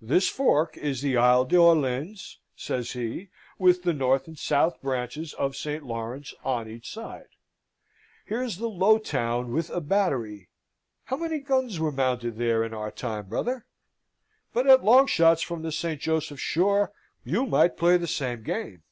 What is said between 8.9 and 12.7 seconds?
Town, with a battery how many guns was mounted there